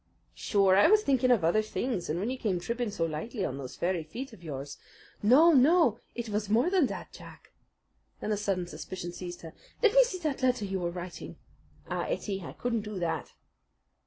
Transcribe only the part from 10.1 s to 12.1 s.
that letter you were writing." "Ah,